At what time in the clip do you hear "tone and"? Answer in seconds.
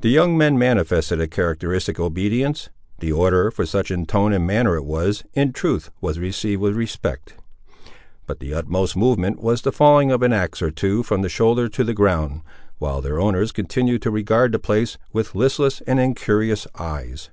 4.06-4.46